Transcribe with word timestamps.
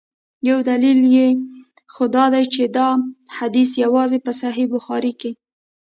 یو 0.49 0.59
دلیل 0.69 0.99
یې 1.15 1.27
خو 1.93 2.03
دا 2.15 2.25
دی 2.33 2.43
چي 2.53 2.63
دا 2.77 2.87
حدیث 3.37 3.69
یوازي 3.83 4.17
په 4.25 4.31
صحیح 4.41 4.67
بخاري 4.73 5.13
کي. 5.21 5.31